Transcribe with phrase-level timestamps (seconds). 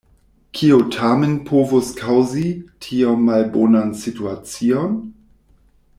[0.59, 2.47] Kio tamen povus kaŭzi
[2.87, 5.01] tiom malbonan situacion?